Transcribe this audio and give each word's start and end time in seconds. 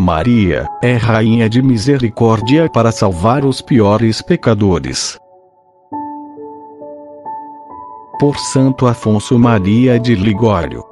Maria, 0.00 0.66
é 0.82 0.96
rainha 0.96 1.48
de 1.48 1.62
misericórdia 1.62 2.68
para 2.70 2.90
salvar 2.90 3.44
os 3.44 3.60
piores 3.60 4.22
pecadores. 4.22 5.18
Por 8.18 8.36
Santo 8.38 8.86
Afonso 8.86 9.38
Maria 9.38 10.00
de 10.00 10.14
Ligório. 10.14 10.82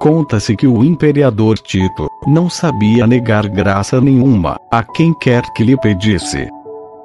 Conta-se 0.00 0.56
que 0.56 0.66
o 0.66 0.82
imperador 0.82 1.58
Tito 1.58 2.08
não 2.26 2.48
sabia 2.48 3.06
negar 3.06 3.46
graça 3.48 4.00
nenhuma 4.00 4.58
a 4.70 4.82
quem 4.82 5.12
quer 5.18 5.42
que 5.52 5.62
lhe 5.62 5.76
pedisse. 5.76 6.48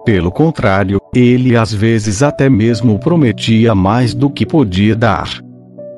Pelo 0.06 0.32
contrário, 0.32 1.00
ele 1.14 1.56
às 1.56 1.74
vezes 1.74 2.24
até 2.24 2.50
mesmo 2.50 2.98
prometia 3.00 3.76
mais 3.76 4.14
do 4.14 4.30
que 4.30 4.46
podia 4.46 4.96
dar. 4.96 5.51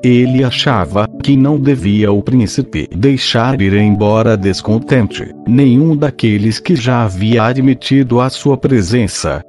Ele 0.04 0.44
achava 0.44 1.08
que 1.22 1.34
não 1.34 1.58
devia 1.58 2.12
o 2.12 2.22
príncipe 2.22 2.86
deixar 2.94 3.58
ir 3.62 3.72
embora 3.72 4.36
descontente 4.36 5.34
nenhum 5.48 5.96
daqueles 5.96 6.60
que 6.60 6.76
já 6.76 7.04
havia 7.04 7.44
admitido 7.44 8.20
a 8.20 8.28
sua 8.28 8.58
presença. 8.58 9.42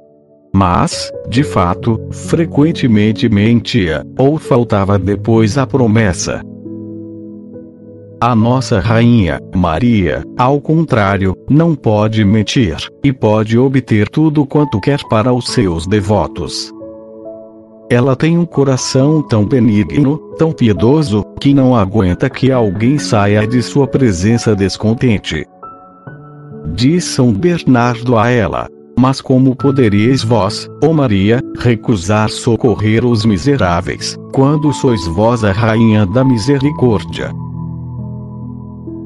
Mas, 0.54 1.12
de 1.28 1.44
fato, 1.44 2.00
frequentemente 2.10 3.28
mentia, 3.28 4.02
ou 4.18 4.38
faltava 4.38 4.98
depois 4.98 5.58
a 5.58 5.66
promessa. 5.66 6.40
A 8.18 8.34
nossa 8.34 8.80
rainha, 8.80 9.38
Maria, 9.54 10.24
ao 10.38 10.58
contrário, 10.58 11.36
não 11.50 11.74
pode 11.74 12.24
mentir, 12.24 12.78
e 13.04 13.12
pode 13.12 13.58
obter 13.58 14.08
tudo 14.08 14.46
quanto 14.46 14.80
quer 14.80 15.00
para 15.10 15.34
os 15.34 15.48
seus 15.48 15.86
devotos. 15.86 16.72
Ela 17.88 18.16
tem 18.16 18.36
um 18.36 18.44
coração 18.44 19.22
tão 19.22 19.44
benigno, 19.44 20.18
tão 20.36 20.50
piedoso, 20.50 21.24
que 21.40 21.54
não 21.54 21.76
aguenta 21.76 22.28
que 22.28 22.50
alguém 22.50 22.98
saia 22.98 23.46
de 23.46 23.62
sua 23.62 23.86
presença 23.86 24.56
descontente. 24.56 25.46
Diz 26.74 27.04
São 27.04 27.32
Bernardo 27.32 28.18
a 28.18 28.28
ela: 28.28 28.66
Mas 28.98 29.20
como 29.20 29.54
poderíeis 29.54 30.24
vós, 30.24 30.68
ó 30.82 30.92
Maria, 30.92 31.40
recusar 31.60 32.28
socorrer 32.28 33.04
os 33.06 33.24
miseráveis, 33.24 34.16
quando 34.32 34.72
sois 34.72 35.06
vós 35.06 35.44
a 35.44 35.52
rainha 35.52 36.04
da 36.04 36.24
misericórdia? 36.24 37.32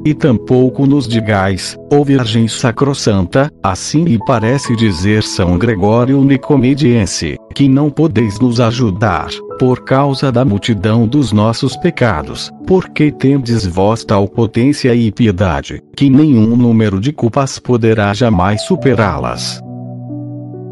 E 0.04 0.14
tampouco 0.14 0.86
nos 0.86 1.06
digais, 1.06 1.76
ó 1.92 2.02
Virgem 2.02 2.48
Sacrossanta, 2.48 3.52
assim 3.62 4.04
lhe 4.04 4.18
parece 4.24 4.74
dizer 4.74 5.22
São 5.22 5.58
Gregório 5.58 6.22
Nicomediense, 6.24 7.36
que 7.54 7.68
não 7.68 7.90
podeis 7.90 8.40
nos 8.40 8.60
ajudar, 8.60 9.28
por 9.58 9.84
causa 9.84 10.32
da 10.32 10.42
multidão 10.42 11.06
dos 11.06 11.32
nossos 11.32 11.76
pecados, 11.76 12.50
porque 12.66 13.12
tendes 13.12 13.66
vós 13.66 14.02
tal 14.02 14.26
potência 14.26 14.94
e 14.94 15.12
piedade, 15.12 15.82
que 15.94 16.08
nenhum 16.08 16.56
número 16.56 16.98
de 16.98 17.12
culpas 17.12 17.58
poderá 17.58 18.14
jamais 18.14 18.62
superá-las. 18.62 19.62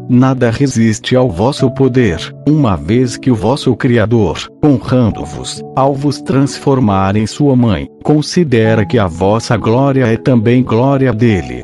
Nada 0.09 0.49
resiste 0.49 1.15
ao 1.15 1.29
vosso 1.29 1.69
poder, 1.69 2.35
uma 2.47 2.75
vez 2.75 3.15
que 3.15 3.29
o 3.29 3.35
vosso 3.35 3.75
Criador, 3.75 4.39
honrando-vos, 4.65 5.63
ao 5.75 5.93
vos 5.93 6.19
transformar 6.19 7.15
em 7.15 7.27
sua 7.27 7.55
mãe, 7.55 7.87
considera 8.03 8.83
que 8.87 8.97
a 8.97 9.05
vossa 9.05 9.55
glória 9.55 10.05
é 10.05 10.17
também 10.17 10.63
glória 10.63 11.13
dele. 11.13 11.63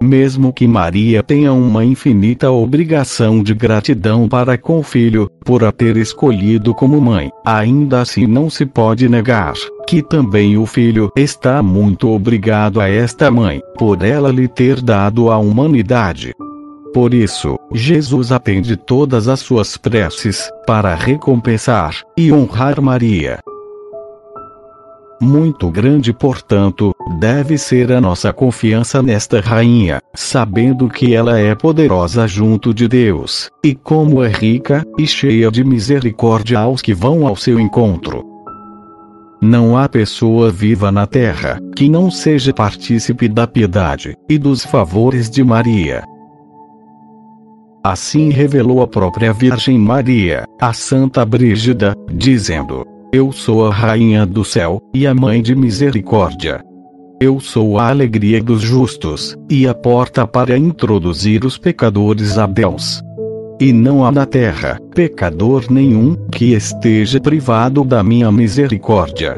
Mesmo 0.00 0.52
que 0.52 0.68
Maria 0.68 1.22
tenha 1.22 1.54
uma 1.54 1.84
infinita 1.84 2.50
obrigação 2.50 3.42
de 3.42 3.54
gratidão 3.54 4.28
para 4.28 4.58
com 4.58 4.78
o 4.78 4.82
filho, 4.82 5.30
por 5.46 5.64
a 5.64 5.72
ter 5.72 5.96
escolhido 5.96 6.74
como 6.74 7.00
mãe, 7.00 7.30
ainda 7.46 8.02
assim 8.02 8.26
não 8.26 8.50
se 8.50 8.66
pode 8.66 9.08
negar 9.08 9.54
que 9.88 10.02
também 10.02 10.58
o 10.58 10.66
filho 10.66 11.10
está 11.16 11.62
muito 11.62 12.10
obrigado 12.10 12.78
a 12.78 12.90
esta 12.90 13.30
mãe, 13.30 13.62
por 13.78 14.04
ela 14.04 14.30
lhe 14.30 14.46
ter 14.46 14.82
dado 14.82 15.30
a 15.30 15.38
humanidade. 15.38 16.34
Por 16.92 17.12
isso, 17.12 17.58
Jesus 17.72 18.32
atende 18.32 18.76
todas 18.76 19.28
as 19.28 19.40
suas 19.40 19.76
preces, 19.76 20.50
para 20.66 20.94
recompensar 20.94 21.94
e 22.16 22.32
honrar 22.32 22.80
Maria. 22.80 23.40
Muito 25.20 25.68
grande, 25.68 26.12
portanto, 26.12 26.94
deve 27.18 27.58
ser 27.58 27.90
a 27.90 28.00
nossa 28.00 28.32
confiança 28.32 29.02
nesta 29.02 29.40
rainha, 29.40 30.00
sabendo 30.14 30.88
que 30.88 31.12
ela 31.12 31.38
é 31.38 31.54
poderosa 31.56 32.26
junto 32.28 32.72
de 32.72 32.86
Deus, 32.86 33.50
e 33.64 33.74
como 33.74 34.22
é 34.22 34.28
rica 34.28 34.84
e 34.96 35.06
cheia 35.08 35.50
de 35.50 35.64
misericórdia 35.64 36.60
aos 36.60 36.80
que 36.80 36.94
vão 36.94 37.26
ao 37.26 37.34
seu 37.34 37.58
encontro. 37.58 38.24
Não 39.42 39.76
há 39.76 39.88
pessoa 39.88 40.50
viva 40.50 40.92
na 40.92 41.06
terra 41.06 41.60
que 41.74 41.88
não 41.88 42.10
seja 42.10 42.52
partícipe 42.52 43.28
da 43.28 43.46
piedade 43.46 44.16
e 44.28 44.38
dos 44.38 44.64
favores 44.64 45.28
de 45.28 45.42
Maria. 45.42 46.04
Assim 47.88 48.28
revelou 48.28 48.82
a 48.82 48.86
própria 48.86 49.32
Virgem 49.32 49.78
Maria, 49.78 50.44
a 50.60 50.74
Santa 50.74 51.24
Brígida, 51.24 51.94
dizendo: 52.12 52.84
Eu 53.10 53.32
sou 53.32 53.66
a 53.66 53.72
Rainha 53.72 54.26
do 54.26 54.44
céu, 54.44 54.78
e 54.94 55.06
a 55.06 55.14
Mãe 55.14 55.40
de 55.40 55.54
Misericórdia. 55.54 56.62
Eu 57.18 57.40
sou 57.40 57.78
a 57.78 57.88
alegria 57.88 58.42
dos 58.42 58.60
justos, 58.60 59.34
e 59.48 59.66
a 59.66 59.72
porta 59.72 60.26
para 60.26 60.58
introduzir 60.58 61.46
os 61.46 61.56
pecadores 61.56 62.36
a 62.36 62.44
Deus. 62.44 63.02
E 63.58 63.72
não 63.72 64.04
há 64.04 64.12
na 64.12 64.26
terra 64.26 64.78
pecador 64.94 65.64
nenhum 65.70 66.14
que 66.30 66.52
esteja 66.52 67.18
privado 67.18 67.84
da 67.84 68.02
minha 68.02 68.30
misericórdia. 68.30 69.34